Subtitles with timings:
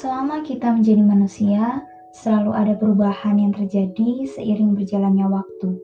[0.00, 1.84] Selama kita menjadi manusia,
[2.16, 5.76] selalu ada perubahan yang terjadi seiring berjalannya waktu.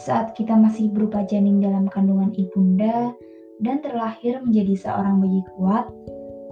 [0.00, 3.12] Saat kita masih berupa janin dalam kandungan ibunda
[3.60, 5.84] dan terlahir menjadi seorang bayi kuat,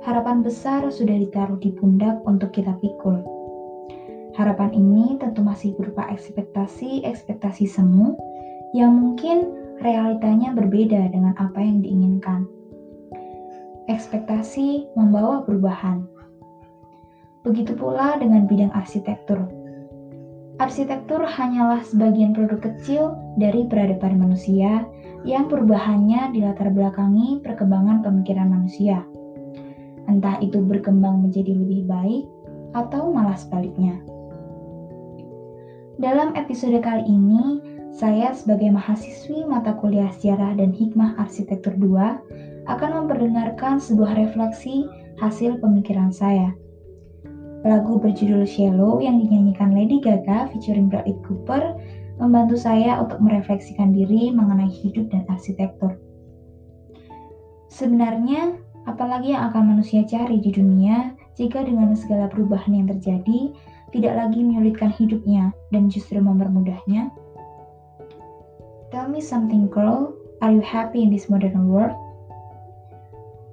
[0.05, 3.17] harapan besar sudah ditaruh di pundak untuk kita pikul.
[4.37, 8.13] Harapan ini tentu masih berupa ekspektasi-ekspektasi semu
[8.77, 12.45] yang mungkin realitanya berbeda dengan apa yang diinginkan.
[13.89, 16.18] Ekspektasi membawa perubahan
[17.49, 19.41] Begitu pula dengan bidang arsitektur.
[20.61, 24.85] Arsitektur hanyalah sebagian produk kecil dari peradaban manusia
[25.25, 29.01] yang perubahannya dilatar belakangi perkembangan pemikiran manusia.
[30.05, 32.29] Entah itu berkembang menjadi lebih baik
[32.77, 33.97] atau malah sebaliknya.
[35.97, 37.65] Dalam episode kali ini,
[37.97, 44.85] saya sebagai mahasiswi mata kuliah Sejarah dan Hikmah Arsitektur 2 akan memperdengarkan sebuah refleksi
[45.17, 46.53] hasil pemikiran saya
[47.67, 51.75] Lagu berjudul Shallow yang dinyanyikan Lady Gaga featuring Bradley Cooper
[52.23, 55.99] membantu saya untuk merefleksikan diri mengenai hidup dan arsitektur.
[57.71, 63.55] Sebenarnya, apalagi yang akan manusia cari di dunia jika dengan segala perubahan yang terjadi
[63.91, 67.11] tidak lagi menyulitkan hidupnya dan justru mempermudahnya?
[68.95, 71.95] Tell me something girl, are you happy in this modern world?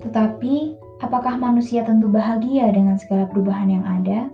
[0.06, 4.26] Tetapi, Apakah manusia tentu bahagia dengan segala perubahan yang ada?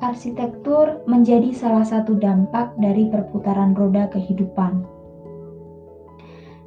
[0.00, 4.80] Arsitektur menjadi salah satu dampak dari perputaran roda kehidupan.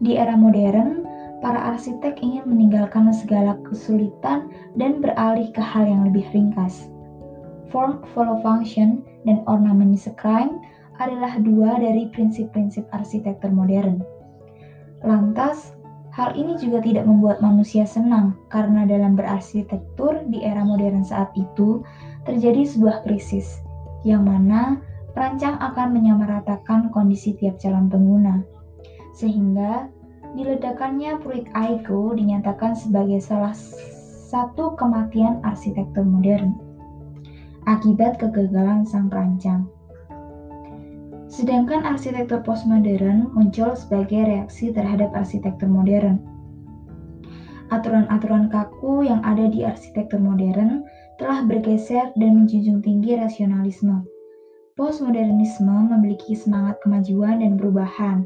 [0.06, 1.02] Di era modern,
[1.42, 6.94] para arsitek ingin meninggalkan segala kesulitan dan beralih ke hal yang lebih ringkas.
[7.74, 10.62] Form follow function dan ornamen crime
[11.02, 14.06] adalah dua dari prinsip-prinsip arsitektur modern.
[15.02, 15.74] Lantas,
[16.14, 21.82] Hal ini juga tidak membuat manusia senang karena dalam berarsitektur di era modern saat itu
[22.30, 23.66] terjadi sebuah krisis
[24.06, 24.78] yang mana
[25.18, 28.46] perancang akan menyamaratakan kondisi tiap calon pengguna.
[29.18, 29.90] Sehingga
[30.38, 33.58] diledakannya proyek Aiko dinyatakan sebagai salah
[34.30, 36.54] satu kematian arsitektur modern
[37.66, 39.66] akibat kegagalan sang perancang.
[41.32, 46.20] Sedangkan arsitektur postmodern muncul sebagai reaksi terhadap arsitektur modern.
[47.74, 50.86] Aturan-aturan kaku yang ada di arsitektur modern
[51.18, 54.06] telah bergeser dan menjunjung tinggi rasionalisme.
[54.74, 58.26] Postmodernisme memiliki semangat kemajuan dan perubahan.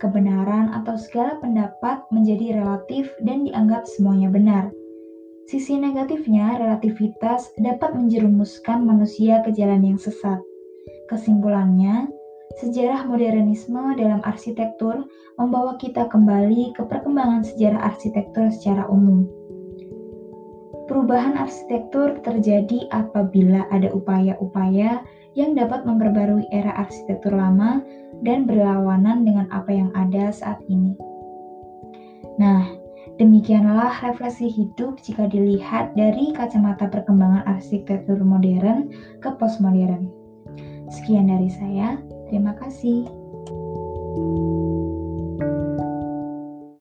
[0.00, 4.64] Kebenaran atau segala pendapat menjadi relatif dan dianggap semuanya benar.
[5.46, 10.40] Sisi negatifnya, relativitas dapat menjerumuskan manusia ke jalan yang sesat.
[11.12, 12.08] Kesimpulannya,
[12.60, 15.08] Sejarah modernisme dalam arsitektur
[15.40, 19.24] membawa kita kembali ke perkembangan sejarah arsitektur secara umum.
[20.90, 25.00] Perubahan arsitektur terjadi apabila ada upaya-upaya
[25.32, 27.80] yang dapat memperbarui era arsitektur lama
[28.20, 30.92] dan berlawanan dengan apa yang ada saat ini.
[32.36, 32.68] Nah,
[33.16, 38.92] demikianlah refleksi hidup jika dilihat dari kacamata perkembangan arsitektur modern
[39.24, 40.21] ke postmodern.
[41.02, 41.98] Sekian dari saya.
[42.30, 43.10] Terima kasih.